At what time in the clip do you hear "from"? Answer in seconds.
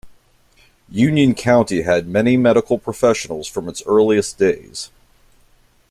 3.47-3.69